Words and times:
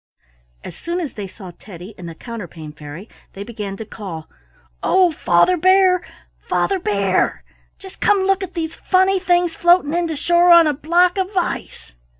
As 0.63 0.75
soon 0.75 0.99
as 0.99 1.13
they 1.13 1.27
saw 1.27 1.51
Teddy 1.59 1.93
and 1.95 2.09
the 2.09 2.15
Counterpane 2.15 2.73
Fairy 2.73 3.07
they 3.33 3.43
began 3.43 3.77
to 3.77 3.85
call: 3.85 4.27
"Oh, 4.81 5.11
Father 5.11 5.57
Bear! 5.57 6.03
Father 6.39 6.79
Bear! 6.79 7.43
Just 7.77 7.99
come 8.01 8.23
look 8.23 8.41
at 8.41 8.55
these 8.55 8.73
funny 8.73 9.19
things 9.19 9.55
floating 9.55 9.93
in 9.93 10.07
to 10.07 10.15
shore 10.15 10.49
on 10.49 10.65
a 10.65 10.73
block 10.73 11.19
of 11.19 11.29
ice." 11.37 11.91